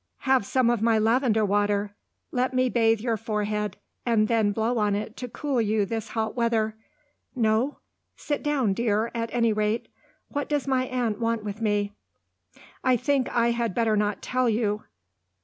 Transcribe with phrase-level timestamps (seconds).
[0.21, 1.93] "Have some of my lavender water!
[2.31, 6.35] Let me bathe your forehead, and then blow on it to cool you this hot
[6.35, 6.75] weather.
[7.35, 7.77] No?
[8.15, 9.89] Sit down, dear, at any rate.
[10.29, 11.93] What does my aunt want with me?"
[12.83, 14.85] "I think I had better not tell you."